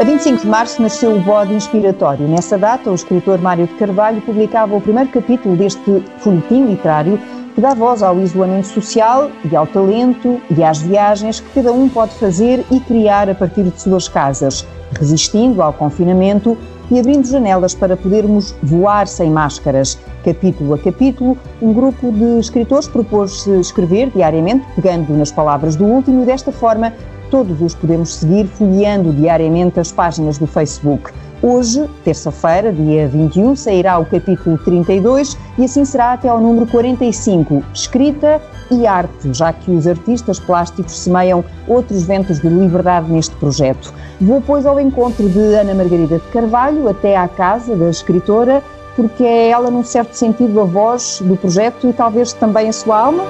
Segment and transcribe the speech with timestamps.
[0.00, 2.26] A 25 de março nasceu o Bode Inspiratório.
[2.26, 7.20] Nessa data, o escritor Mário de Carvalho publicava o primeiro capítulo deste folhetim literário
[7.54, 11.88] que dá voz ao isolamento social e ao talento e às viagens que cada um
[11.88, 14.66] pode fazer e criar a partir de suas casas,
[14.98, 16.56] resistindo ao confinamento
[16.90, 19.98] e abrindo janelas para podermos voar sem máscaras.
[20.24, 26.22] Capítulo a capítulo, um grupo de escritores propôs-se escrever diariamente, pegando nas palavras do último,
[26.22, 26.92] e desta forma
[27.32, 31.10] todos os podemos seguir folheando diariamente as páginas do Facebook.
[31.40, 37.64] Hoje, terça-feira, dia 21, sairá o capítulo 32 e assim será até ao número 45,
[37.72, 38.38] escrita
[38.70, 43.94] e arte, já que os artistas plásticos semeiam outros ventos de liberdade neste projeto.
[44.20, 48.62] Vou, pois, ao encontro de Ana Margarida de Carvalho, até à casa da escritora,
[48.94, 52.98] porque é ela, num certo sentido, a voz do projeto e talvez também a sua
[52.98, 53.24] alma?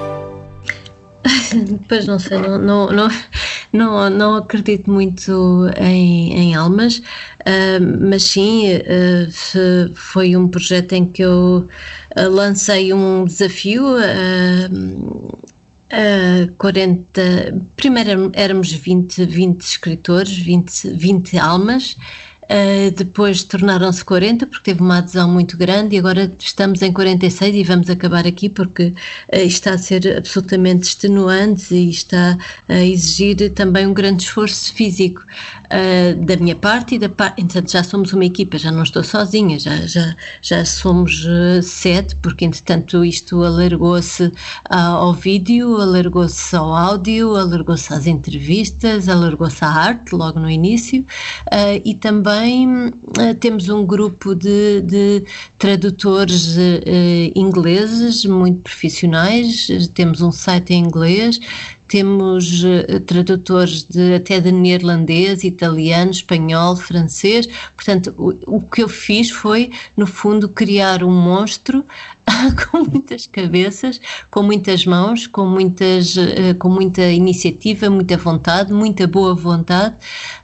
[1.87, 3.07] Pois não sei, não, não, não,
[3.73, 11.05] não, não acredito muito em, em almas, uh, mas sim, uh, foi um projeto em
[11.05, 11.67] que eu
[12.15, 13.83] uh, lancei um desafio.
[13.97, 15.53] Uh,
[16.57, 21.95] 40, primeiro éramos 20, 20 escritores, 20, 20 almas,
[22.53, 27.55] Uh, depois tornaram-se 40 porque teve uma adesão muito grande e agora estamos em 46
[27.55, 28.93] e vamos acabar aqui porque
[29.33, 32.37] uh, está a ser absolutamente extenuante e está
[32.69, 35.25] a exigir também um grande esforço físico
[35.65, 37.41] uh, da minha parte e da parte.
[37.41, 41.25] Entretanto, já somos uma equipa, já não estou sozinha, já, já, já somos
[41.63, 44.31] sete, porque entretanto isto alargou-se
[44.69, 51.03] ao vídeo, alargou-se ao áudio, alargou-se às entrevistas, alargou-se à arte logo no início
[51.83, 55.23] e também também uh, temos um grupo de, de
[55.57, 61.39] tradutores uh, ingleses muito profissionais, temos um site em inglês,
[61.93, 67.47] temos uh, tradutores de, até de neerlandês, italiano, espanhol, francês.
[67.75, 71.85] Portanto, o, o, que eu fiz foi, no fundo, criar um monstro
[72.71, 79.05] com muitas cabeças, com muitas mãos, com, muitas, uh, com muita iniciativa, muita vontade, muita
[79.05, 79.93] boa vontade,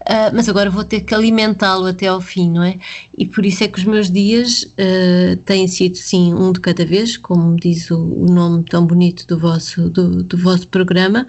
[0.02, 2.78] uh, mas agora vou ter que alimentá-lo até ao fim, não é?
[3.18, 4.72] E por isso é que os meus dias
[5.44, 9.38] têm sido, sim, um de cada vez, como diz o, o nome tão bonito do
[9.38, 11.28] vosso, do, do vosso programa,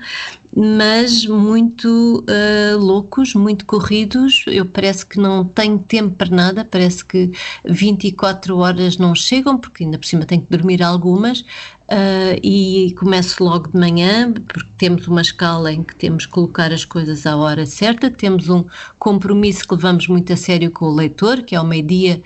[0.55, 4.45] mas muito uh, loucos, muito corridos.
[4.47, 7.31] Eu parece que não tenho tempo para nada, parece que
[7.65, 11.41] 24 horas não chegam, porque ainda por cima tenho que dormir algumas.
[11.41, 16.73] Uh, e começo logo de manhã, porque temos uma escala em que temos que colocar
[16.73, 18.65] as coisas à hora certa, temos um
[18.97, 22.23] compromisso que levamos muito a sério com o leitor, que é ao meio-dia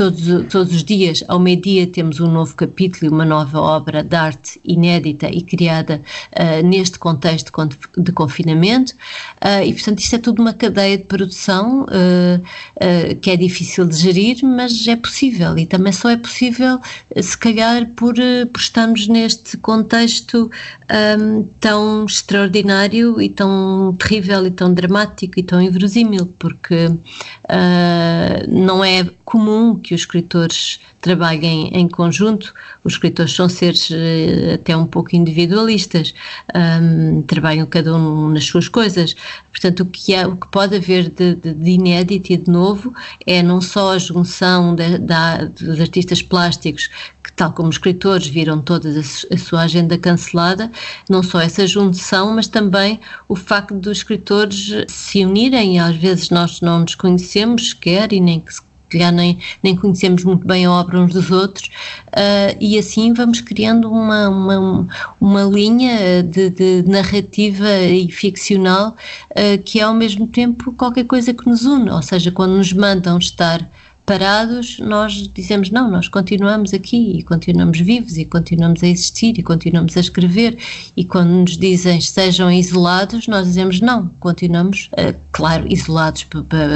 [0.00, 4.16] Todos, todos os dias, ao meio-dia, temos um novo capítulo e uma nova obra de
[4.16, 6.00] arte inédita e criada
[6.32, 7.52] uh, neste contexto
[7.98, 8.94] de confinamento.
[9.44, 13.94] Uh, e, portanto, isto é tudo uma cadeia de produção uh, que é difícil de
[13.94, 15.58] gerir, mas é possível.
[15.58, 16.80] E também só é possível,
[17.20, 20.50] se calhar, por, por estarmos neste contexto
[21.18, 26.90] um, tão extraordinário e tão terrível e tão dramático e tão inverosímil, porque
[28.48, 32.52] não é comum que os escritores trabalhem em conjunto.
[32.82, 36.12] Os escritores são seres uh, até um pouco individualistas,
[36.54, 39.14] um, trabalham cada um nas suas coisas.
[39.52, 42.92] Portanto, o que, é, o que pode haver de, de, inédito e de novo
[43.24, 46.88] é não só a junção de, de, dos artistas plásticos
[47.22, 50.70] que, tal como escritores, viram toda a, sua agenda cancelada,
[51.08, 56.60] não só essa junção, mas também o facto dos escritores se unirem, às vezes nós
[56.60, 58.52] não nos conhecemos sequer e nem que
[58.90, 61.68] calhar nem, nem conhecemos muito bem a obra uns dos outros,
[62.08, 64.88] uh, e assim vamos criando uma, uma,
[65.20, 68.96] uma linha de, de narrativa e ficcional
[69.30, 72.72] uh, que é ao mesmo tempo qualquer coisa que nos une, ou seja, quando nos
[72.72, 73.68] mandam estar
[74.10, 79.42] parados, nós dizemos não, nós continuamos aqui e continuamos vivos e continuamos a existir e
[79.42, 80.58] continuamos a escrever.
[80.96, 86.26] E quando nos dizem sejam isolados, nós dizemos não, continuamos, uh, claro, isolados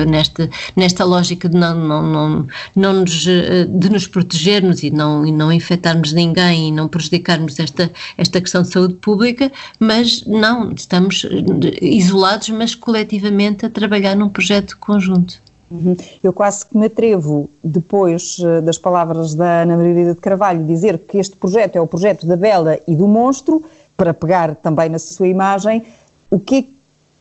[0.06, 2.46] nesta, nesta lógica de não, não, não,
[2.76, 7.58] não nos, uh, de nos protegermos e não, e não infectarmos ninguém e não prejudicarmos
[7.58, 14.14] esta, esta questão de saúde pública, mas não, estamos eh, isolados, mas coletivamente a trabalhar
[14.14, 15.42] num projeto conjunto.
[15.74, 15.96] Uhum.
[16.22, 20.98] Eu quase que me atrevo, depois eh, das palavras da Ana Margarida de Carvalho, dizer
[20.98, 23.64] que este projeto é o projeto da Bela e do Monstro,
[23.96, 25.82] para pegar também na sua imagem,
[26.30, 26.64] o que é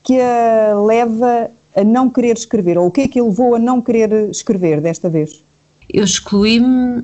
[0.04, 3.60] que a leva a não querer escrever, ou o que é que a levou a
[3.60, 5.44] não querer escrever desta vez?
[5.92, 7.04] Eu excluí-me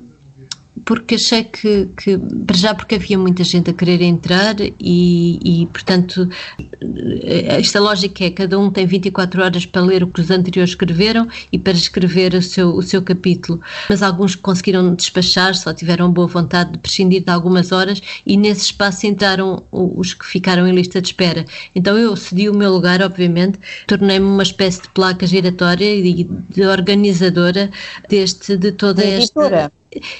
[0.90, 5.66] porque achei que, que, para já porque havia muita gente a querer entrar e, e,
[5.66, 6.28] portanto,
[7.22, 11.28] esta lógica é cada um tem 24 horas para ler o que os anteriores escreveram
[11.52, 13.60] e para escrever o seu, o seu capítulo.
[13.88, 18.62] Mas alguns conseguiram despachar, só tiveram boa vontade de prescindir de algumas horas e nesse
[18.62, 21.44] espaço entraram os que ficaram em lista de espera.
[21.72, 26.62] Então eu cedi o meu lugar, obviamente, tornei-me uma espécie de placa giratória e de
[26.64, 27.70] organizadora
[28.08, 29.70] deste, de toda esta.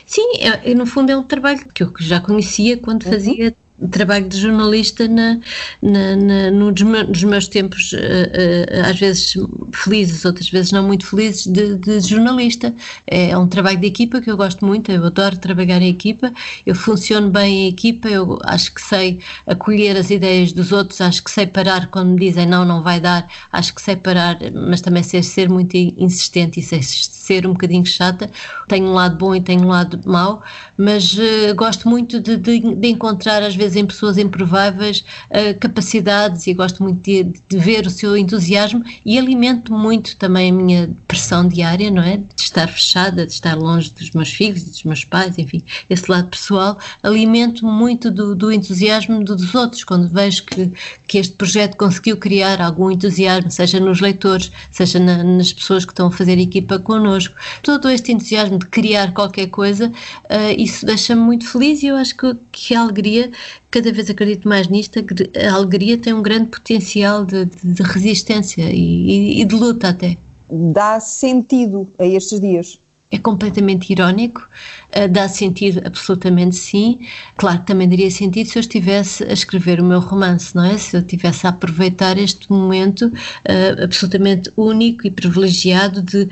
[0.04, 3.12] Sim, é, no fundo é um trabalho que eu já conhecia quando uhum.
[3.12, 3.54] fazia
[3.88, 5.38] trabalho de jornalista na,
[5.80, 9.34] na, na, nos meus tempos, uh, uh, às vezes
[9.72, 12.74] felizes, outras vezes não muito felizes, de, de, jornalista.
[13.06, 16.32] É um trabalho de equipa que eu gosto muito, eu adoro trabalhar em equipa,
[16.66, 21.22] eu funciono bem em equipa, eu acho que sei acolher as ideias dos outros, acho
[21.24, 24.38] que sei parar quando me dizem não, não vai dar, acho que sei parar,
[24.68, 28.30] mas também sei ser muito insistente e sei ser um bocadinho chata.
[28.68, 30.42] Tenho um lado bom e tenho um lado mau,
[30.76, 36.46] mas uh, gosto muito de, de, de encontrar às vezes em pessoas improváveis uh, capacidades
[36.46, 40.90] e gosto muito de, de, ver o seu entusiasmo e alimento muito também a minha
[41.06, 42.18] pressão diária, não é?
[42.18, 46.28] De estar fechada, de estar longe dos meus filhos dos meus pais, enfim, esse lado
[46.28, 50.72] pessoal, alimento muito do, do entusiasmo dos outros, quando vejo que,
[51.06, 55.92] que este projeto conseguiu criar algum entusiasmo, seja nos leitores, seja na, nas pessoas que
[55.92, 61.20] estão a fazer equipa connosco, todo este entusiasmo de criar qualquer coisa, uh, isso deixa-me
[61.20, 63.30] muito feliz e eu acho que, que a alegria
[63.70, 69.40] cada vez acredito mais nisto, a alegria tem um grande potencial de, de, resistência e,
[69.40, 70.18] e, de luta até.
[70.50, 72.78] Dá sentido a estes dias?
[73.10, 74.46] É completamente irónico,
[74.94, 77.00] uh, dá sentido absolutamente sim.
[77.36, 80.76] Claro que também daria sentido se eu estivesse a escrever o meu romance, não é?
[80.76, 86.28] Se eu estivesse a aproveitar este momento uh, absolutamente único e privilegiado de,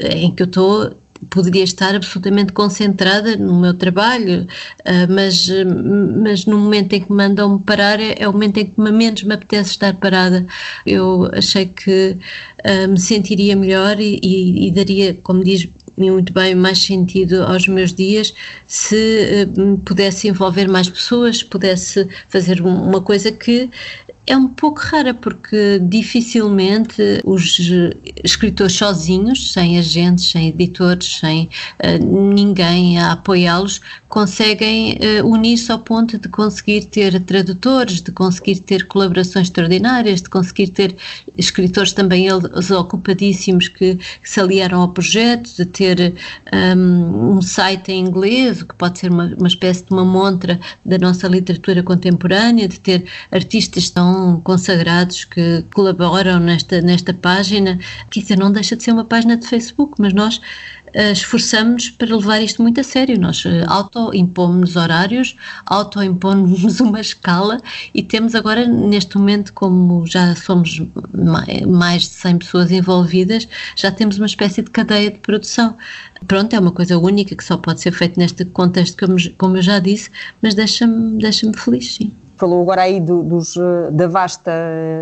[0.00, 0.96] em que eu estou
[1.30, 4.46] poderia estar absolutamente concentrada no meu trabalho,
[4.84, 5.48] ah, mas,
[6.22, 9.22] mas no momento em que me mandam parar é, é, o momento em que menos
[9.22, 10.46] me apetece estar parada.
[10.84, 12.16] Eu achei que
[12.64, 17.66] uh, me sentiria melhor e, e, e, daria, como diz muito bem, mais sentido aos
[17.66, 18.34] meus dias
[18.66, 23.70] se uh, pudesse envolver mais pessoas, pudesse fazer uma coisa que
[24.26, 27.60] é um pouco rara porque dificilmente os
[28.24, 35.78] escritores sozinhos, sem agentes, sem editores, sem uh, ninguém a apoiá-los, conseguem uh, unir-se ao
[35.78, 40.96] ponto de conseguir ter tradutores, de conseguir ter colaborações extraordinárias, de conseguir ter
[41.36, 46.14] escritores também eles ocupadíssimos que, que se aliaram ao projeto, de ter
[46.52, 50.98] um, um, site em inglês, que pode ser uma, uma espécie de uma montra da
[50.98, 57.78] nossa literatura contemporânea, de ter artistas tão consagrados que colaboram nesta, nesta página.
[58.10, 62.14] Quer dizer, não deixa de ser uma página de Facebook, mas nós uh, esforçamos para
[62.14, 63.18] levar isto muito a sério.
[63.20, 65.36] Nós uh, auto-impomos horários,
[65.66, 67.60] auto-impomos uma escala
[67.94, 70.82] e temos agora, neste momento, como já somos
[71.66, 75.76] mais de 100 pessoas envolvidas, já temos uma espécie de cadeia de produção.
[76.26, 79.62] Pronto, é uma coisa única que só pode ser feita neste contexto, como, como eu
[79.62, 80.10] já disse,
[80.42, 82.12] mas deixa-me deixa feliz, sim.
[82.36, 83.54] Falou agora aí do, dos,
[83.92, 84.52] da vasta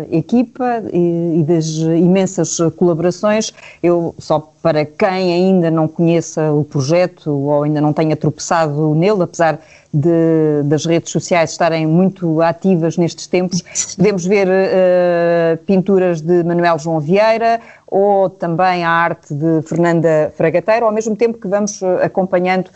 [0.09, 3.51] equipa e, e, das imensas colaborações.
[3.83, 9.23] Eu, só para quem ainda não conheça o projeto ou ainda não tenha tropeçado nele,
[9.23, 9.59] apesar
[9.95, 13.63] de, das redes sociais estarem muito ativas nestes tempos,
[13.95, 20.85] podemos ver uh, pinturas de Manuel João Vieira, ou também a arte de Fernanda Fragateiro,
[20.85, 22.69] ao mesmo tempo que vamos eh, acompanhando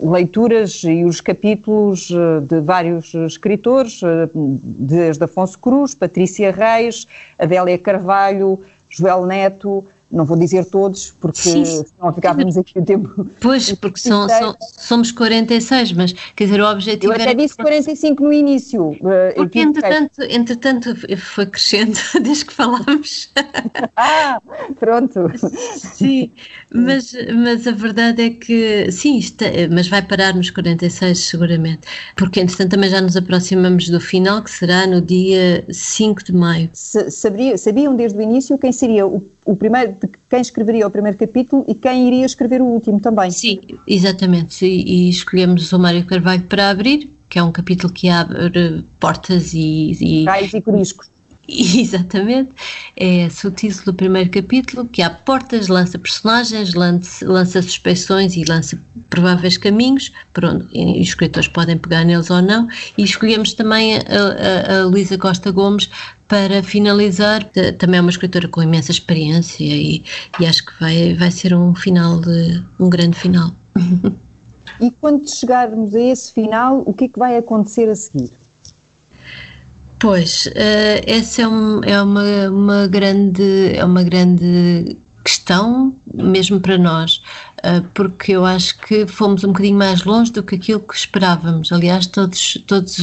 [0.00, 4.00] leituras e os capítulos eh, de vários escritores,
[4.32, 7.08] desde Afonso Cruz, Patrícia Reis,
[7.38, 13.26] Adélia Carvalho, Joel Neto, não vou dizer todos, porque sim, senão ficávamos aqui o tempo.
[13.40, 17.12] Pois, porque são, são, somos 46, mas quer dizer, o objetivo.
[17.12, 18.96] Eu até disse 45 no início.
[19.04, 23.30] Eh, porque entretanto, entretanto foi crescendo desde que falámos.
[23.96, 24.40] ah,
[24.78, 25.30] pronto.
[25.76, 26.32] Sim,
[26.74, 31.86] mas, mas a verdade é que, sim, isto, é, mas vai parar nos 46 seguramente,
[32.16, 36.68] porque entretanto também já nos aproximamos do final, que será no dia 5 de maio.
[36.72, 39.20] Sabia, sabiam desde o início quem seria o
[39.52, 43.30] o primeiro, de quem escreveria o primeiro capítulo e quem iria escrever o último também.
[43.30, 44.64] Sim, exatamente.
[44.64, 49.52] E, e escolhemos o Mário Carvalho para abrir, que é um capítulo que abre portas
[49.54, 49.92] e.
[50.00, 51.10] e Raios e coriscos.
[51.80, 52.50] Exatamente,
[52.96, 58.36] é esse o título do primeiro capítulo, que há portas, lança personagens, lança, lança suspeições
[58.36, 63.52] e lança prováveis caminhos, por onde os escritores podem pegar neles ou não, e escolhemos
[63.54, 65.90] também a, a, a Luísa Costa Gomes
[66.28, 67.44] para finalizar,
[67.78, 70.04] também é uma escritora com imensa experiência e,
[70.38, 73.50] e acho que vai, vai ser um final, de, um grande final.
[74.80, 78.30] E quando chegarmos a esse final, o que é que vai acontecer a seguir?
[80.00, 86.78] Pois, uh, essa é, um, é uma, uma, grande, é uma grande questão, mesmo para
[86.78, 87.20] nós.
[87.62, 91.70] Ah, porque eu acho que fomos um bocadinho mais longe do que aquilo que esperávamos.
[91.72, 92.96] Aliás, todos, todos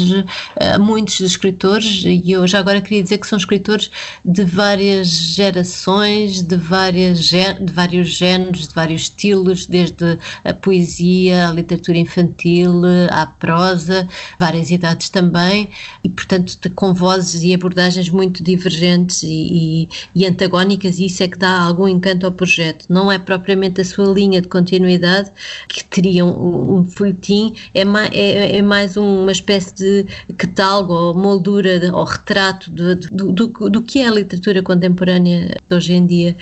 [0.60, 3.92] ah, muitos dos escritores, e eu já agora queria dizer que são escritores
[4.26, 11.52] de várias gerações, de, várias, de vários géneros, de vários estilos, desde a poesia, a
[11.52, 14.08] literatura infantil, à prosa,
[14.40, 15.70] várias idades também,
[16.04, 21.28] e portanto com vozes e abordagens muito divergentes e, e, e antagónicas, e isso é
[21.28, 22.86] que dá algum encanto ao projeto.
[22.90, 25.32] Não é propriamente a sua linha de de continuidade
[25.68, 31.80] que teriam um, folhetim, é mais, é, é, mais uma espécie de catálogo ou moldura
[31.80, 35.94] de, ou retrato de, de, do, do, do, que é a literatura contemporânea de hoje
[35.94, 36.36] em dia.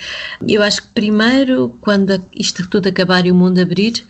[0.48, 4.06] Eu acho que primeiro, quando isto tudo acabar e o mundo abrir,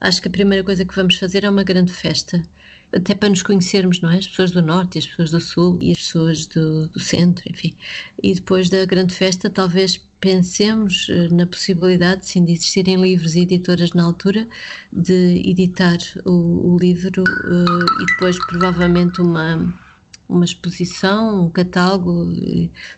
[0.00, 2.42] acho que a primeira coisa que vamos fazer é uma grande festa,
[2.92, 4.18] até para nos conhecermos, não é?
[4.18, 7.76] As pessoas do Norte, as pessoas do Sul e as pessoas do, do Centro, enfim.
[8.22, 13.40] E depois da grande festa, talvez pensemos eh, na possibilidade, sim, de existirem livros e
[13.40, 14.48] editoras na altura,
[14.92, 19.74] de editar o, o livro uh, e depois provavelmente uma,
[20.28, 22.32] uma exposição, um catálogo,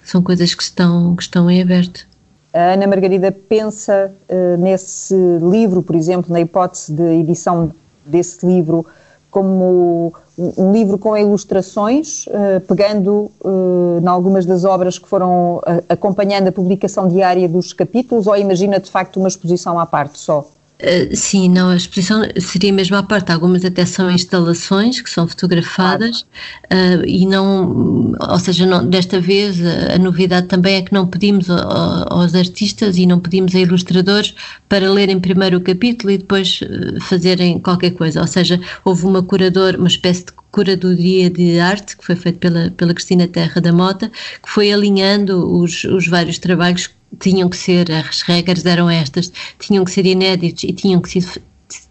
[0.02, 2.06] são coisas que estão, que estão em aberto.
[2.52, 7.72] A Ana Margarida pensa uh, nesse livro, por exemplo, na hipótese de edição
[8.04, 8.84] desse livro,
[9.30, 15.62] como um livro com ilustrações, uh, pegando uh, em algumas das obras que foram uh,
[15.88, 20.46] acompanhando a publicação diária dos capítulos, ou imagina de facto uma exposição à parte só?
[20.82, 23.30] Uh, sim, não, a exposição seria mesmo à parte.
[23.30, 29.64] Algumas até são instalações que são fotografadas uh, e não, ou seja, não, desta vez
[29.64, 33.54] a, a, novidade também é que não pedimos a, a, aos artistas e não pedimos
[33.54, 34.34] a ilustradores
[34.68, 38.20] para lerem primeiro o capítulo e depois uh, fazerem qualquer coisa.
[38.20, 42.70] Ou seja, houve uma curadora, uma espécie de curadoria de arte que foi feita pela,
[42.72, 44.08] pela Cristina Terra da Mota,
[44.42, 49.84] que foi alinhando os, os vários trabalhos tinham que ser, as regras eram estas, tinham
[49.84, 51.42] que ser inéditos e tinham que ser,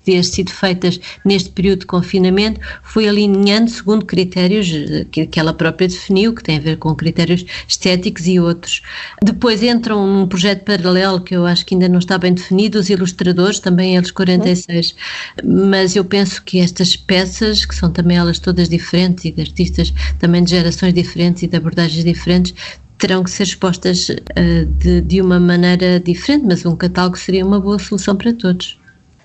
[0.04, 5.54] ter sido feitas neste período de confinamento, foi alinhando segundo critérios eh, que, que ela
[5.54, 8.82] própria definiu, que tem a ver com critérios estéticos e outros.
[9.24, 12.90] Depois entram num projeto paralelo que eu acho que ainda não está bem definido, os
[12.90, 14.96] ilustradores, também eles 46,
[15.44, 19.94] mas eu penso que estas peças, que são também elas todas diferentes e de artistas
[20.20, 22.54] também de gerações diferentes e de abordagens diferentes,
[23.02, 27.60] terão que ser expostas uh, de, de uma maneira diferente, mas um catálogo seria uma
[27.60, 28.80] boa solução para todos.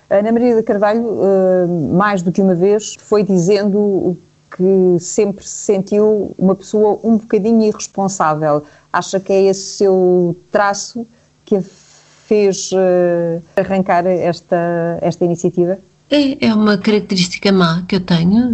[0.09, 4.17] Ana Maria de Carvalho, uh, mais do que uma vez, foi dizendo
[4.55, 8.63] que sempre se sentiu uma pessoa um bocadinho irresponsável.
[8.91, 11.05] Acha que é esse seu traço
[11.45, 11.61] que a
[12.27, 15.79] fez uh, arrancar esta, esta iniciativa?
[16.09, 18.49] É, é uma característica má que eu tenho,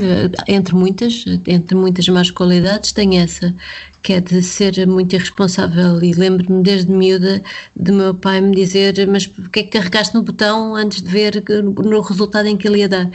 [0.48, 3.56] entre muitas, entre muitas más qualidades, tenho essa,
[4.04, 6.04] que é de ser muito irresponsável.
[6.04, 7.42] E lembro-me desde miúda
[7.76, 11.42] de meu pai me dizer: Mas porquê é que carregaste no botão antes de ver
[11.84, 13.10] no resultado em que ele ia dar?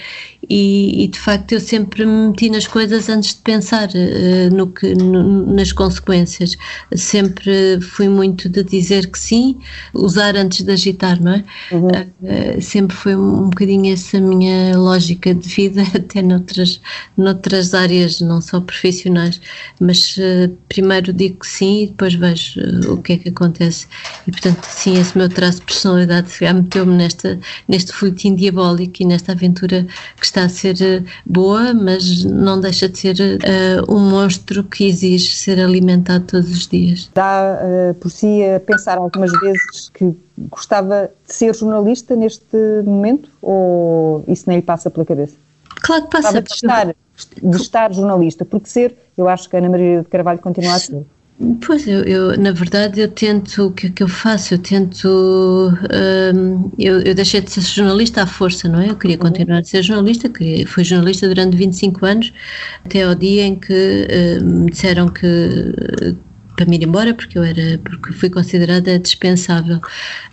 [0.49, 4.67] E, e de facto eu sempre me meti nas coisas antes de pensar uh, no
[4.69, 6.57] que, no, nas consequências.
[6.95, 9.59] Sempre fui muito de dizer que sim,
[9.93, 11.45] usar antes de agitar, não é?
[11.71, 11.89] Uhum.
[11.89, 16.81] Uh, sempre foi um bocadinho essa minha lógica de vida, até noutras,
[17.17, 19.41] noutras áreas, não só profissionais,
[19.81, 23.87] mas uh, primeiro digo que sim e depois vejo uh, o que é que acontece.
[24.27, 29.07] E portanto, sim, esse meu traço de personalidade já meteu-me nesta, neste folhetim diabólico e
[29.07, 33.17] nesta aventura que está a ser uh, boa, mas não deixa de ser
[33.89, 37.11] um monstro que exige ser alimentado todos os dias.
[37.15, 37.59] Dá
[38.01, 40.15] por si a pensar algumas vezes que
[40.51, 45.37] gostava de ser jornalista neste momento ou isso nem lhe passa pela cabeça?
[45.83, 46.43] Claro que passa.
[46.43, 46.95] De estar
[47.43, 50.79] de estar jornalista, porque ser, eu acho que a Ana Maria de Carvalho continua a
[50.79, 51.05] ser.
[51.65, 54.55] Pois, eu, eu, na verdade, eu tento, o que é que eu faço?
[54.55, 55.09] Eu tento,
[56.35, 58.91] hum, eu, eu, deixei de ser jornalista à força, não é?
[58.91, 59.23] Eu queria uhum.
[59.23, 62.33] continuar a ser jornalista, queria, fui jornalista durante 25 anos,
[62.85, 64.09] até ao dia em que
[64.43, 65.29] hum, me disseram que
[66.59, 69.81] para me ir embora porque eu era porque fui considerada dispensável.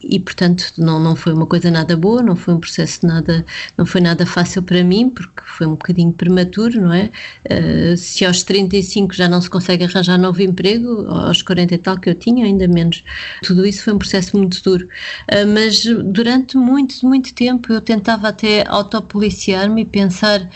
[0.03, 3.45] E portanto não não foi uma coisa nada boa não foi um processo nada
[3.77, 7.11] não foi nada fácil para mim porque foi um bocadinho prematuro não é?
[7.45, 11.99] Uh, se aos 35 já não se consegue arranjar novo emprego aos 40 e tal
[11.99, 13.03] que eu tinha ainda menos.
[13.43, 14.87] Tudo isso foi um processo muito duro.
[15.31, 20.49] Uh, mas durante muito muito tempo eu tentava até autopoliciar-me e pensar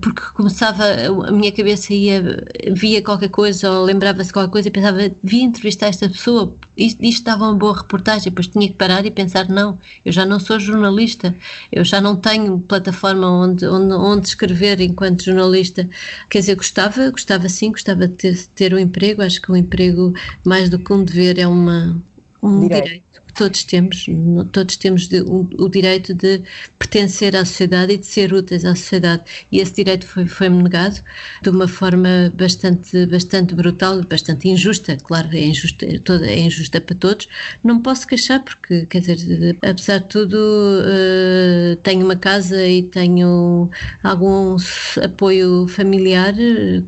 [0.00, 0.84] porque começava,
[1.26, 5.88] a minha cabeça ia, via qualquer coisa ou lembrava-se qualquer coisa e pensava, devia entrevistar
[5.88, 9.78] esta pessoa, isto, isto dava uma boa reportagem, depois tinha que parar e pensar, não,
[10.04, 11.36] eu já não sou jornalista,
[11.70, 15.88] eu já não tenho plataforma onde, onde, onde escrever enquanto jornalista.
[16.30, 20.14] Quer dizer, gostava, gostava sim, gostava de ter, ter um emprego, acho que um emprego,
[20.44, 22.02] mais do que um dever, é uma,
[22.42, 22.84] um direito.
[22.84, 23.03] direito
[23.34, 24.06] todos temos,
[24.52, 26.42] todos temos de, o, direito de
[26.78, 29.24] pertencer à sociedade e de ser úteis à sociedade.
[29.50, 31.00] E esse direito foi, foi-me negado
[31.42, 34.96] de uma forma bastante, bastante brutal, bastante injusta.
[34.96, 37.28] Claro, é injusta, toda, é injusta para todos.
[37.62, 43.70] Não posso queixar porque, quer dizer, apesar de tudo, uh, tenho uma casa e tenho
[44.02, 44.56] algum
[45.02, 46.34] apoio familiar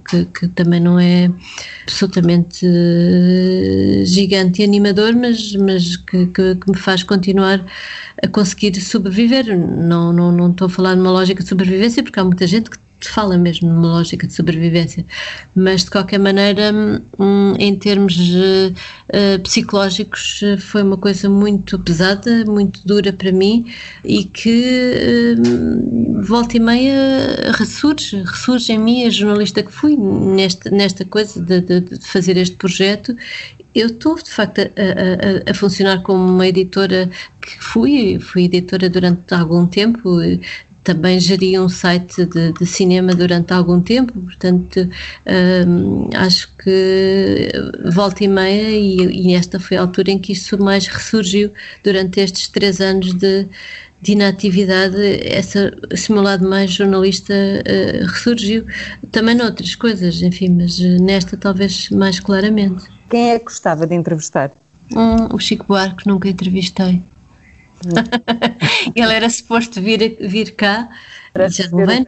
[0.09, 1.31] que, que também não é
[1.83, 7.65] absolutamente uh, gigante e animador, mas, mas que, que, que, me faz continuar
[8.23, 9.57] a conseguir sobreviver.
[9.59, 12.79] Não, não, não estou a falar numa lógica de sobrevivência, porque há muita gente que
[13.01, 15.05] fala mesmo numa lógica de sobrevivência,
[15.55, 16.73] mas de qualquer maneira,
[17.19, 23.67] hum, em termos uh, psicológicos, foi uma coisa muito pesada, muito dura para mim
[24.05, 30.71] e que uh, volta e meia ressurge, ressurge em mim, a jornalista que fui nesta,
[30.71, 33.15] nesta coisa de, de, de fazer este projeto
[33.77, 38.89] eu estou de facto a, a, a, funcionar como uma editora que fui, fui editora
[38.89, 40.19] durante algum tempo,
[40.87, 44.89] também geri um site de, de cinema durante algum tempo, portanto
[45.67, 47.51] hum, acho que
[47.93, 51.51] volta e meia e, e, esta foi a altura em que isso mais ressurgiu
[51.83, 53.49] durante estes três anos de,
[54.01, 58.67] de inatividade, essa, esse meu lado mais jornalista uh, ressurgiu.
[59.11, 62.85] Também noutras coisas, enfim, mas nesta talvez mais claramente.
[63.09, 64.53] Quem é que gostava de entrevistar?
[64.93, 67.03] Hum, o Chico Buarque, nunca entrevistei.
[68.95, 70.89] Ele era suposto vir, vir cá,
[71.33, 72.05] Para já não vem.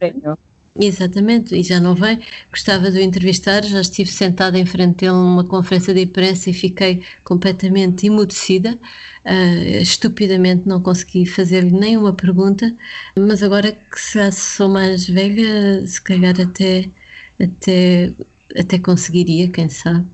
[0.75, 2.19] Exatamente, e já não vem.
[2.51, 6.53] Gostava de o entrevistar, já estive sentada em frente dele numa conferência de imprensa e
[6.53, 8.79] fiquei completamente emudecida.
[9.25, 12.75] Uh, estupidamente não consegui fazer-lhe nenhuma pergunta,
[13.17, 16.89] mas agora que já sou mais velha, se calhar até,
[17.41, 18.13] até,
[18.57, 20.07] até conseguiria, quem sabe.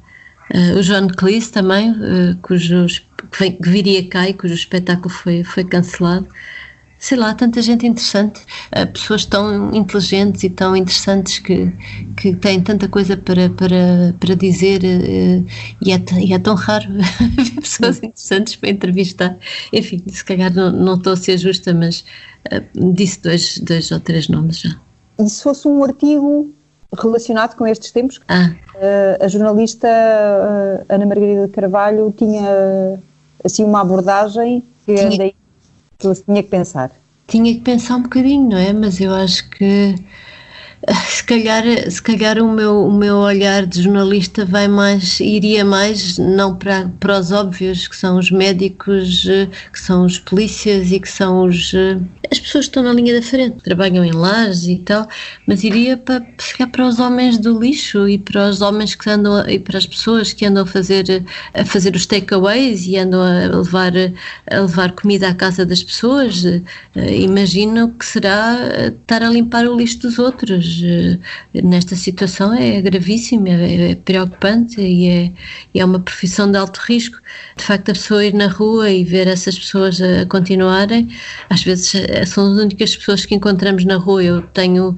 [0.53, 5.43] Uh, o John Cleese também, uh, cujos, que, que, viria cá e cujo espetáculo foi,
[5.43, 6.27] foi cancelado.
[6.97, 8.41] Sei lá, tanta gente interessante,
[8.75, 11.71] uh, pessoas tão inteligentes e tão interessantes que,
[12.17, 16.87] que têm tanta coisa para, para, para dizer e é, e, é, tão raro
[17.37, 19.37] ver pessoas interessantes para entrevistar.
[19.71, 22.05] Enfim, se calhar não, não estou a ser justa, mas
[22.93, 24.75] disse dois, dois ou três nomes já.
[25.19, 26.53] E se fosse um artigo
[26.97, 28.19] relacionado com estes tempos.
[28.27, 28.51] Ah.
[28.75, 32.99] Uh, a jornalista uh, Ana Margarida Carvalho tinha
[33.43, 34.95] assim uma abordagem que.
[35.17, 35.44] Daí, que
[35.97, 36.91] tinha que pensar.
[37.27, 38.71] Tinha que pensar um bocadinho, não é?
[38.73, 39.95] Mas eu acho que
[41.07, 46.17] se calhar, se calhar o meu, o meu olhar de jornalista vai mais, iria mais
[46.17, 49.23] não para, para os óbvios, que são os médicos,
[49.71, 51.73] que são os polícias e que são os,
[52.31, 55.07] as pessoas que estão na linha da frente, trabalham em lares e tal,
[55.47, 59.47] mas iria para, chegar para os homens do lixo e para os homens que andam,
[59.49, 63.57] e para as pessoas que andam a fazer, a fazer os takeaways e andam a
[63.57, 63.93] levar,
[64.51, 66.43] a levar comida à casa das pessoas.
[66.95, 68.55] Imagino que será
[68.87, 71.17] estar a limpar o lixo dos outros eh,
[71.61, 75.31] nesta situação é gravíssimo, é, é preocupante e é,
[75.73, 77.17] é uma profissão de alto risco.
[77.57, 81.09] De facto, a pessoa ir na rua e ver essas pessoas a continuarem,
[81.49, 84.23] às vezes eh, são as únicas pessoas que encontramos na rua.
[84.23, 84.97] Eu tenho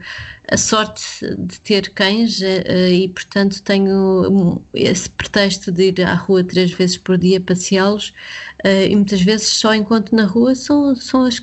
[0.50, 1.04] a sorte
[1.38, 6.98] de ter cães eh, e, portanto, tenho esse pretexto de ir à rua três vezes
[6.98, 8.14] por dia passeá-los
[8.64, 11.42] e muitas vezes só encontro na rua são, são as,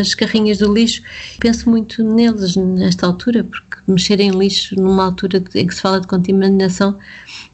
[0.00, 1.02] as carrinhas do lixo.
[1.40, 6.00] Penso muito neles nesta altura, porque mexer em lixo numa altura em que se fala
[6.00, 6.96] de contaminação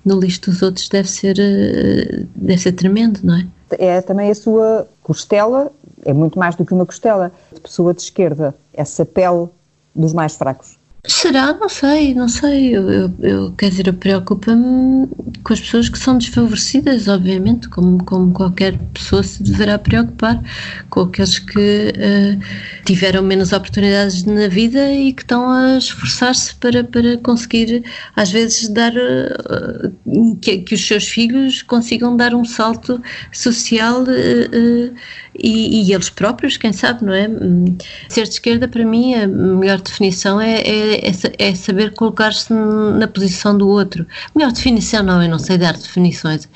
[0.05, 3.47] no lixo dos outros deve ser, eh, deve ser tremendo, não é?
[3.79, 5.73] É também a sua costela,
[6.05, 9.49] é muito mais do que uma costela, de pessoa de esquerda, essa pele
[9.94, 10.78] dos mais fracos.
[11.07, 11.52] Será?
[11.52, 12.74] Não sei, não sei.
[12.74, 15.07] Eu, eu, eu quer dizer, eu preocupo-me
[15.44, 20.42] com as pessoas que são desfavorecidas, obviamente, como, como qualquer pessoa se deverá preocupar,
[20.88, 26.83] com aqueles que uh, tiveram menos oportunidades na vida e que estão a esforçar-se para,
[26.83, 27.85] para conseguir,
[28.16, 34.94] às vezes, dar uh, que, que, os seus filhos consigam dar um salto social uh,
[35.38, 37.29] e, e, eles próprios, quem sabe, não é?
[37.29, 37.77] Hum,
[38.09, 43.09] ser de esquerda, para mim, a melhor definição é, é, é, é saber colocar-se na
[43.09, 44.07] posição do outro.
[44.35, 46.49] Melhor definição, não, eu não sei dar definições.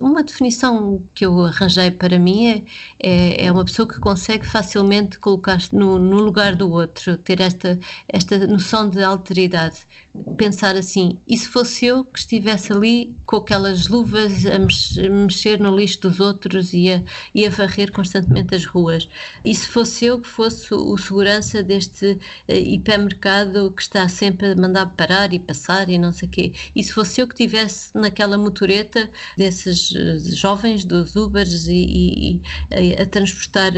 [0.00, 2.62] Uma definição que eu arranjei para mim é,
[3.00, 7.78] é, é uma pessoa que consegue facilmente colocar-se no, no, lugar do outro, ter esta,
[8.08, 9.80] esta noção de alteridade.
[10.36, 14.58] Pensar assim, e se fosse eu que estivesse ali com aquelas luvas a
[15.08, 17.02] mexer no lixo dos outros e a,
[17.34, 19.08] e a varrer constantemente as ruas?
[19.44, 24.56] E se fosse eu que fosse o segurança deste uh, hipermercado que está sempre a
[24.56, 26.52] mandar parar e passar e não sei o quê?
[26.76, 32.94] E se fosse eu que estivesse naquela motoreta desses uh, jovens dos Ubers e, e,
[33.00, 33.72] a transportar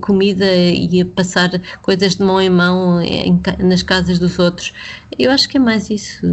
[0.00, 1.50] comida e a passar
[1.82, 4.72] coisas de mão em mão em, nas casas dos outros?
[5.18, 6.26] Eu acho que é mais isso.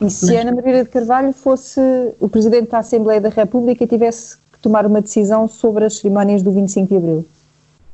[0.00, 0.36] E se Mas...
[0.36, 1.80] Ana Maria de Carvalho fosse
[2.18, 6.50] o Presidente da Assembleia da República e tivesse tomar uma decisão sobre as cerimónias do
[6.50, 7.26] 25 de Abril?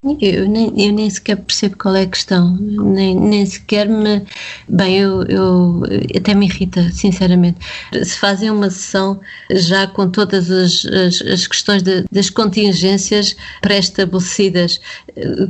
[0.03, 4.23] Eu nem, eu nem sequer percebo qual é a questão, nem, nem sequer me.
[4.67, 5.83] Bem, eu, eu
[6.17, 7.59] até me irrita, sinceramente.
[8.03, 14.81] Se fazem uma sessão já com todas as, as, as questões de, das contingências pré-estabelecidas,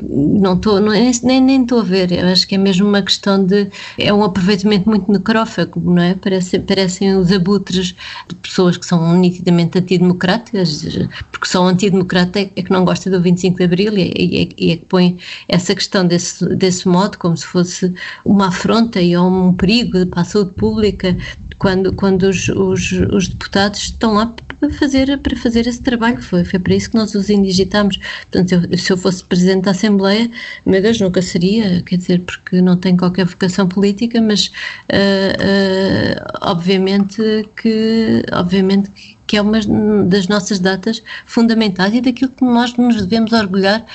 [0.09, 2.11] não estou, nem, nem estou a ver.
[2.11, 3.69] Eu acho que é mesmo uma questão de.
[3.97, 6.15] É um aproveitamento muito necrófago, não é?
[6.15, 7.95] Parece, parecem os abutres
[8.29, 10.83] de pessoas que são nitidamente antidemocráticas,
[11.31, 14.77] porque são antidemocráticas é que não gosta do 25 de Abril e, é, e é
[14.77, 17.93] que põe essa questão desse, desse modo, como se fosse
[18.25, 21.17] uma afronta e um perigo para a saúde pública,
[21.59, 26.21] quando, quando os, os, os deputados estão lá para fazer, para fazer esse trabalho.
[26.23, 27.99] Foi, foi para isso que nós os indigitamos.
[28.31, 30.31] Portanto, eu, se eu fosse Presidente da Assembleia,
[30.65, 36.39] meu Deus, nunca seria, quer dizer, porque não tenho qualquer vocação política, mas uh, uh,
[36.43, 37.23] obviamente
[37.57, 38.91] que, obviamente
[39.27, 39.61] que é uma
[40.07, 43.87] das nossas datas fundamentais e daquilo que nós nos devemos orgulhar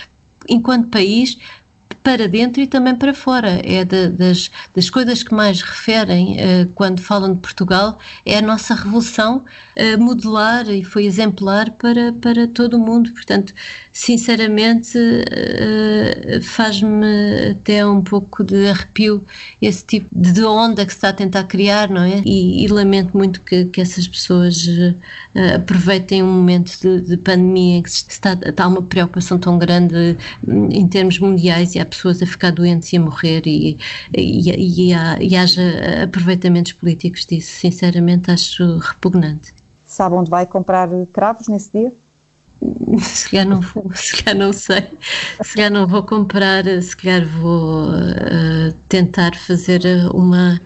[0.48, 1.38] enquanto país
[2.06, 3.60] para dentro e também para fora.
[3.64, 8.42] É de, das, das coisas que mais referem uh, quando falam de Portugal é a
[8.44, 9.44] nossa revolução
[9.76, 13.12] uh, e foi exemplar para, para todo o mundo.
[13.12, 13.56] Portanto,
[13.92, 19.26] sinceramente, uh, faz-me até um pouco de arrepio
[19.60, 22.22] esse tipo de onda que se está a tentar criar, não é?
[22.24, 24.64] E, e lamento muito que, que essas pessoas
[25.56, 30.70] aproveitem um momento de, de pandemia em que está, está uma preocupação tão grande hum,
[30.72, 33.78] em termos mundiais e há pessoas a ficar doentes e a morrer e,
[34.16, 35.62] e, e, e haja
[36.04, 37.52] aproveitamentos políticos disso.
[37.60, 39.54] Sinceramente, acho repugnante.
[39.86, 41.94] Sabe onde vai comprar cravos nesse dia?
[43.02, 44.90] Se calhar não vou, se calhar não sei,
[45.44, 49.82] se calhar não vou comprar, se calhar vou uh, tentar fazer
[50.14, 50.60] uma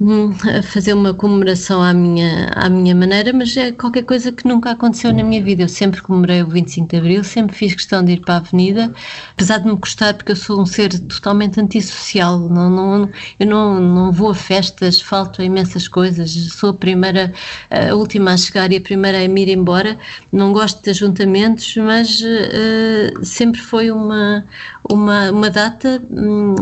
[0.62, 5.12] fazer uma comemoração à minha, à minha maneira, mas é qualquer coisa que nunca aconteceu
[5.12, 5.62] na minha vida.
[5.62, 8.92] Eu sempre comemorei o 25 de Abril, sempre fiz questão de ir para a Avenida,
[9.32, 12.38] apesar de me custar, porque eu sou um ser totalmente antissocial.
[12.48, 16.30] Não, não, eu não, não vou a festas, falto a imensas coisas.
[16.30, 17.32] Sou a primeira,
[17.70, 19.98] a última a chegar e a primeira a me ir embora.
[20.32, 24.44] Não gosto de ajuntamentos, mas uh, sempre foi uma,
[24.90, 26.54] uma, uma data, um,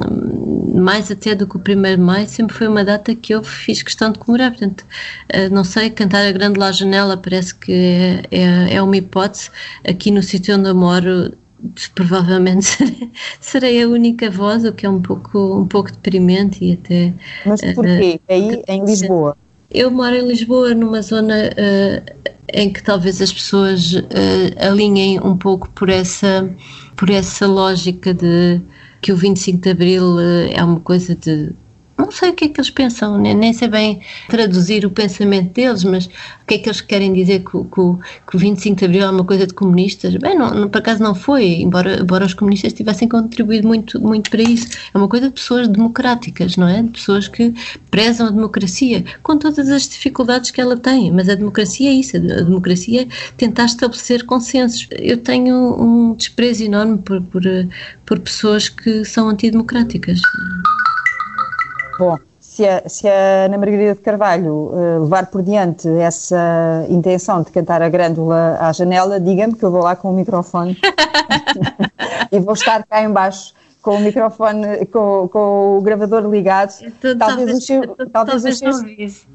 [0.81, 3.83] mais até do que o 1 de Maio, sempre foi uma data que eu fiz
[3.83, 4.51] questão de comemorar.
[4.51, 4.85] Portanto,
[5.35, 9.51] uh, não sei, cantar a grande lá janela parece que é, é, é uma hipótese.
[9.89, 11.33] Aqui no sítio onde eu moro,
[11.95, 13.11] provavelmente serei,
[13.41, 17.15] serei, a única voz, o que é um pouco, um pouco deprimente e até.
[17.45, 18.21] Mas porquê?
[18.29, 19.37] Uh, Aí em Lisboa?
[19.71, 24.03] Eu moro em Lisboa, numa zona uh, em que talvez as pessoas uh,
[24.59, 26.49] alinhem um pouco por essa
[26.97, 28.61] por essa lógica de
[29.01, 31.53] que o 25 de Abril eh, é uma coisa de
[32.07, 35.53] não sei o que é que eles pensam, nem, nem sei bem traduzir o pensamento
[35.53, 37.99] deles, mas o que é que eles querem dizer que, o
[38.33, 40.14] 25 de Abril é uma coisa de comunistas?
[40.14, 44.31] Bem, não, não, por acaso não foi, embora, embora os comunistas tivessem contribuído muito, muito
[44.31, 44.69] para isso.
[44.95, 46.81] É uma coisa de pessoas democráticas, não é?
[46.81, 47.53] De pessoas que
[47.90, 52.16] prezam a democracia, com todas as dificuldades que ela tem, mas a democracia é isso,
[52.16, 54.87] a democracia é tentar estabelecer consensos.
[54.92, 57.42] Eu tenho um desprezo enorme por, por,
[58.05, 60.21] por pessoas que são antidemocráticas.
[61.99, 67.43] Bom, se a, se a Ana Margarida de Carvalho uh, levar por diante essa intenção
[67.43, 70.79] de cantar a grândula à janela, diga-me que eu vou lá com o microfone
[72.33, 76.73] e vou estar cá embaixo com o microfone, com, com o gravador ligado.
[77.19, 79.27] Talvez, os seus, talvez, os seus,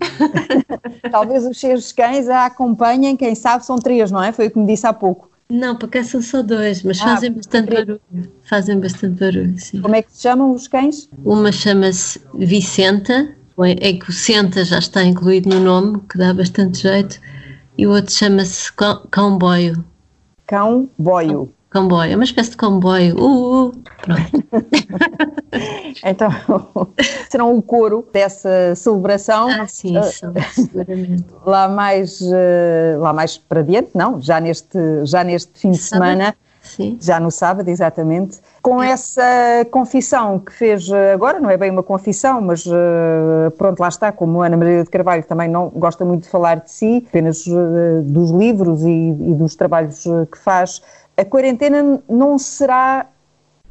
[1.10, 4.34] talvez os seus cães a acompanhem, quem sabe são três, não é?
[4.34, 5.31] Foi o que me disse há pouco.
[5.52, 8.02] Não, porque são só dois, mas ah, fazem bastante barulho.
[8.44, 9.82] Fazem bastante barulho, sim.
[9.82, 11.10] Como é que se chamam os cães?
[11.26, 16.84] Uma chama-se Vicenta, é que o Senta já está incluído no nome, que dá bastante
[16.84, 17.20] jeito,
[17.78, 18.72] e o outro chama-se
[19.12, 19.76] Cowboy.
[20.48, 21.54] Cão Boio.
[21.72, 23.18] Comboio, é uma espécie de comboio.
[23.18, 23.74] Uh, uh.
[24.02, 24.44] Pronto.
[26.04, 26.30] então,
[27.30, 29.48] serão o coro dessa celebração.
[29.50, 31.24] Ah, sim, uh, são, seguramente.
[31.46, 36.36] Lá mais, uh, lá mais para diante, não, já neste, já neste fim de semana.
[36.62, 36.98] Sim.
[37.02, 38.40] Já no sábado, exatamente.
[38.62, 38.92] Com é.
[38.92, 42.64] essa confissão que fez agora, não é bem uma confissão, mas
[43.58, 46.72] pronto, lá está, como Ana Maria de Carvalho também não gosta muito de falar de
[46.72, 47.44] si, apenas
[48.04, 50.82] dos livros e, e dos trabalhos que faz,
[51.22, 53.06] a quarentena não será,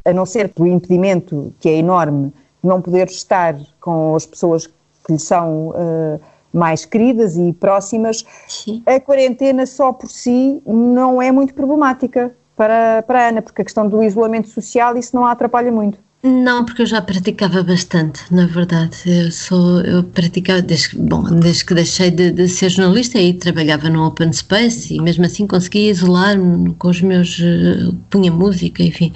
[0.04, 2.32] a não ser pelo impedimento que é enorme,
[2.62, 6.20] não poder estar com as pessoas que lhe são uh,
[6.52, 8.82] mais queridas e próximas, Sim.
[8.86, 13.64] a quarentena só por si não é muito problemática para, para a Ana, porque a
[13.64, 15.98] questão do isolamento social isso não a atrapalha muito.
[16.22, 18.94] Não, porque eu já praticava bastante, na verdade.
[19.06, 23.88] Eu sou, eu praticava desde, bom, desde que deixei de, de ser jornalista e trabalhava
[23.88, 29.14] no open space e mesmo assim conseguia isolar-me com os meus uh, punha música, enfim.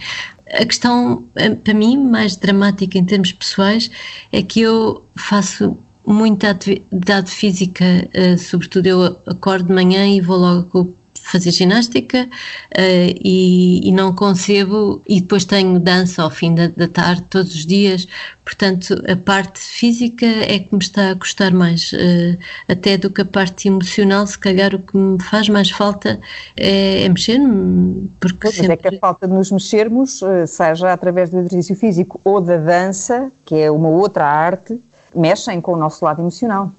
[0.51, 3.91] A questão eh, para mim mais dramática em termos pessoais
[4.33, 10.39] é que eu faço muita atividade física, uh, sobretudo eu acordo de manhã e vou
[10.39, 10.97] logo
[11.35, 16.87] fazer ginástica uh, e, e, não concebo, e depois tenho dança ao fim da, da,
[16.87, 18.07] tarde, todos os dias,
[18.45, 23.23] portanto a parte física é que me está a custar mais, uh, até do que
[23.23, 26.21] a parte emocional, se calhar o que me faz mais falta
[26.57, 28.73] é, é mexer-me, porque sempre...
[28.73, 32.57] é que a falta de nos mexermos, eh, seja através do exercício físico ou da
[32.57, 34.81] dança, que é uma outra arte,
[35.15, 36.71] mexem com o nosso lado emocional.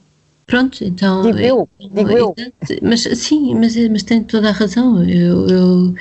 [0.48, 1.24] Pronto, então.
[1.24, 2.36] Digo eu, digo eu.
[2.84, 5.04] Mas sim, mas, mas tem toda a razão.
[5.04, 5.94] Eu, eu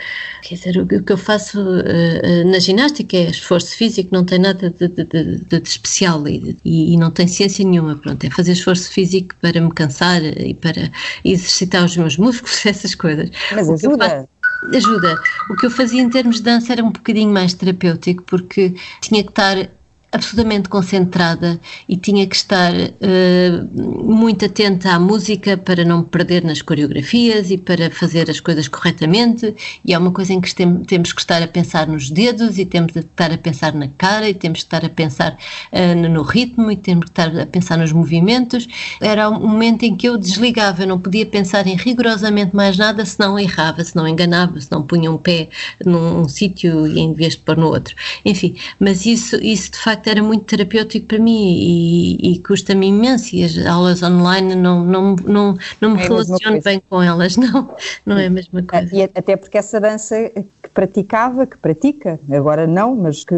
[0.43, 4.39] quer dizer, o, o, que eu faço uh, na ginástica é esforço físico, não tem
[4.39, 7.97] nada de, de, de, de especial e, e, não tem ciência nenhuma.
[7.97, 10.91] Pronto, é fazer esforço físico para me cansar e para
[11.25, 13.31] exercitar os meus músculos, essas coisas.
[13.51, 14.29] Mas ajuda.
[14.75, 15.19] Ajuda.
[15.49, 19.23] O que eu fazia em termos de dança era um bocadinho mais terapêutico, porque tinha
[19.23, 19.71] que estar
[20.15, 26.45] absolutamente concentrada e tinha que estar uh, muito atenta à música para não me perder
[26.45, 29.55] nas coreografias e para fazer as coisas corretamente.
[29.85, 32.65] E é uma coisa em que tem, temos que estar a pensar nos dedos e
[32.65, 35.37] temos que estar a pensar na cara e temos que estar a pensar
[35.73, 38.69] uh, no, ritmo e temos que estar a pensar nos movimentos.
[39.01, 43.05] Era um momento em que eu desligava, eu não podia pensar em rigorosamente mais nada
[43.05, 45.49] se não errava, se não enganava, se não punha um pé
[45.85, 47.97] num sítio em vez de pôr no outro.
[48.25, 52.89] Enfim, mas isso, isso de facto facto era muito terapêutico para mim e, e custa-me
[52.89, 57.37] imenso e as aulas online não, não, não, não me é relaciono bem com elas,
[57.39, 58.95] não, não é a mesma coisa.
[58.95, 60.17] E até porque essa dança
[60.63, 63.35] que praticava, que pratica, agora não, mas que,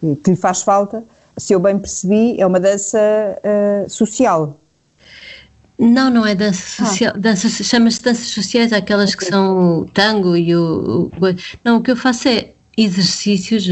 [0.00, 1.02] que lhe faz falta,
[1.36, 4.58] se eu bem percebi, é uma dança uh, social.
[5.78, 6.86] Não, não é dança ah.
[6.86, 7.12] social.
[7.14, 7.18] Ah.
[7.18, 9.26] Dança, chama-se danças sociais, aquelas okay.
[9.26, 11.10] que são o tango e o, o,
[11.64, 13.66] Não, o que eu faço é exercícios,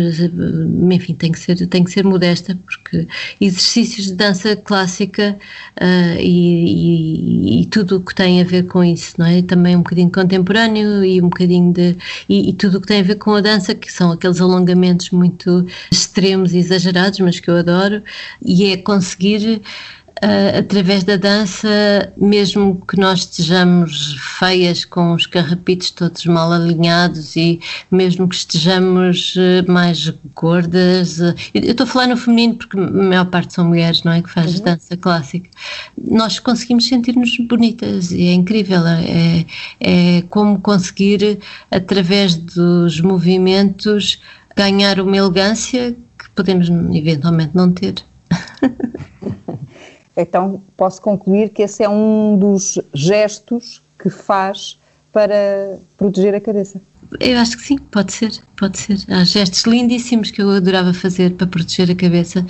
[0.90, 3.06] enfim, tem que ser, tem que ser modesta, porque
[3.40, 5.38] exercícios de dança clássica
[5.80, 9.42] uh, e, e, e, tudo o que tem a ver com isso, não é?
[9.42, 11.96] Também um bocadinho contemporâneo e um bocadinho de.
[12.28, 15.10] E, e tudo o que tem a ver com a dança, que são aqueles alongamentos
[15.10, 18.02] muito extremos e exagerados, mas que eu adoro,
[18.44, 19.62] e é conseguir
[20.22, 27.36] uh, através da dança, mesmo que nós estejamos feias com os carrapitos todos mal alinhados
[27.36, 32.78] e mesmo que estejamos uh, mais gordas, uh, eu estou a falar no feminino porque
[32.78, 34.22] a maior parte são mulheres, não é?
[34.22, 34.64] Que faz uhum.
[34.64, 35.48] dança clássica.
[35.98, 38.86] Nós conseguimos sentir-nos bonitas e é incrível.
[38.86, 39.44] É,
[39.80, 41.38] é como conseguir,
[41.70, 44.20] através dos movimentos,
[44.56, 47.94] ganhar uma elegância que podemos eventualmente não ter.
[50.16, 54.78] Então posso concluir que esse é um dos gestos que faz
[55.12, 56.80] para proteger a cabeça.
[57.20, 58.98] Eu acho que sim, pode ser, pode ser.
[59.08, 62.40] Há gestos lindíssimos que eu adorava fazer para proteger a cabeça.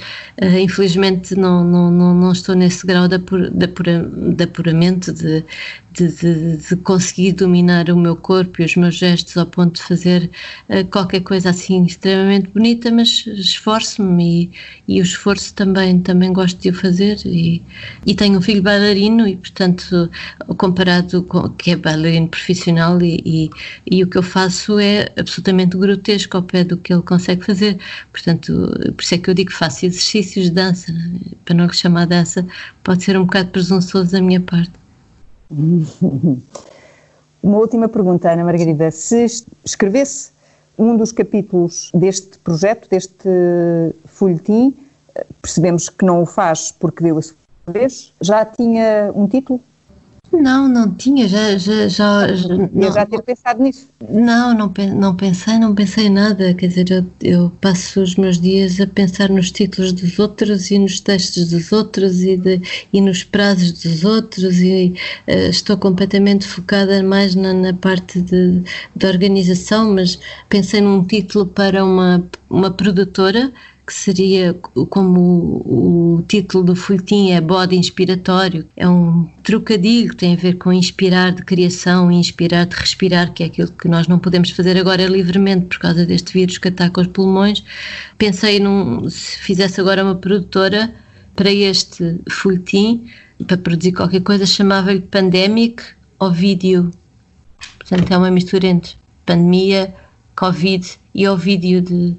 [0.40, 5.12] Uh, infelizmente não, não, não, não, estou nesse grau de, apura, de, apura, de apuramento,
[5.12, 5.45] de,
[5.92, 9.83] de, de, de, conseguir dominar o meu corpo e os meus gestos ao ponto de
[9.83, 10.31] fazer
[10.69, 14.53] uh, qualquer coisa assim extremamente bonita, mas esforço-me
[14.87, 17.19] e, e, o esforço também, também gosto de o fazer.
[17.25, 17.62] E,
[18.07, 20.11] e tenho um filho bailarino e, portanto,
[20.57, 23.51] comparado com que é bailarino profissional e, e,
[23.90, 27.78] e o que eu faço é absolutamente grotesco ao pé do que ele consegue fazer.
[28.12, 28.52] Portanto,
[28.96, 30.92] por isso é que eu digo que faço exercícios de dança,
[31.44, 32.46] para não lhe chamar dança,
[32.85, 34.72] pode ser um bocado presunçoso da minha parte.
[37.42, 38.90] Uma última pergunta, Ana Margarida.
[38.90, 39.24] Se
[39.64, 40.30] escrevesse
[40.76, 43.28] um dos capítulos deste projeto, deste
[44.06, 44.74] folhetim,
[45.40, 47.37] percebemos que não o faz porque deu a sua
[47.68, 49.61] vez, já tinha um título?
[50.40, 51.57] Não, não tinha, já.
[51.57, 53.88] já, já, já não, já ter pensado nisso.
[54.11, 56.55] Não, não, não pensei, não pensei nada.
[56.55, 60.79] Quer dizer, eu, eu, passo os meus dias a pensar nos títulos dos outros e
[60.79, 62.61] nos textos dos outros e, de,
[62.92, 64.94] e nos prazos dos outros e
[65.29, 68.62] uh, estou completamente focada mais na, na parte de,
[68.94, 70.18] de organização, mas
[70.49, 73.53] pensei num título para uma, uma produtora
[73.87, 74.53] que seria
[74.90, 80.55] como o, título do folhetim é bode inspiratório, é um trocadilho que tem a ver
[80.55, 84.51] com inspirar de criação e inspirar de respirar, que é aquilo que nós não podemos
[84.51, 87.62] fazer agora livremente por causa deste vírus que ataca os pulmões.
[88.18, 90.92] Pensei num, se fizesse agora uma produtora
[91.37, 93.09] para este folhetim,
[93.46, 95.83] para produzir qualquer coisa, chamava-lhe Pandemic
[96.18, 96.90] ou Vídeo.
[97.79, 98.94] Portanto, é uma mistura entre
[99.25, 99.94] pandemia,
[100.35, 102.16] Covid e o vídeo de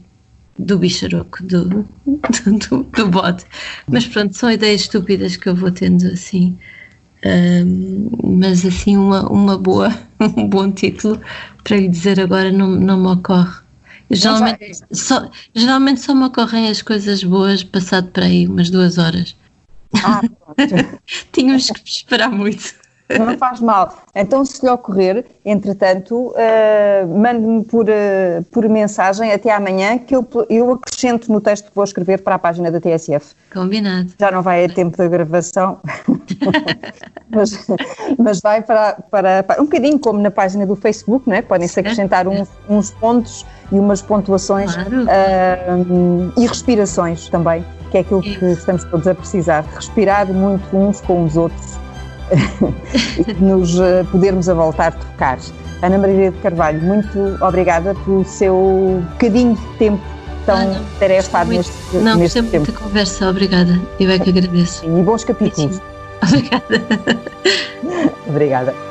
[0.57, 1.87] do bicharoco, do,
[2.69, 3.43] do, do, bode.
[3.87, 6.57] Mas pronto, são ideias estúpidas que eu vou tendo assim.
[7.25, 9.89] Um, mas assim, uma, uma boa,
[10.19, 11.19] um bom título
[11.63, 13.67] para lhe dizer agora não, não me ocorre.
[14.09, 19.35] Geralmente só, geralmente só me ocorrem as coisas boas passado para aí umas duas horas.
[20.03, 20.21] Ah,
[21.33, 22.73] Tínhamos que esperar muito.
[23.09, 23.95] Não faz mal.
[24.13, 30.27] Então, se lhe ocorrer, entretanto, uh, mande-me por, uh, por mensagem até amanhã que eu,
[30.49, 33.33] eu acrescento no texto que vou escrever para a página da TSF.
[33.53, 34.11] Combinado.
[34.19, 35.79] Já não vai a tempo da gravação,
[37.31, 37.67] mas,
[38.19, 41.41] mas vai para, para, para, um bocadinho como na página do Facebook, não é?
[41.41, 45.03] Podem-se acrescentar uns, uns, pontos e umas pontuações claro.
[45.03, 49.63] uh, e respirações também, que é aquilo que estamos todos a precisar.
[49.75, 51.87] Respirar muito uns com os outros
[52.31, 55.37] e nos eh, podermos a voltar a tocar.
[55.81, 60.01] Ana Maria de Carvalho, muito obrigada pelo seu bocadinho de tempo
[60.45, 62.53] tão ah, tarefado neste, não, neste tempo.
[62.53, 63.79] Não, muita conversa, obrigada.
[63.99, 64.85] Eu é que agradeço.
[64.85, 65.79] E bons capítulos.
[66.19, 66.81] Obrigada.
[68.27, 68.87] obrigada.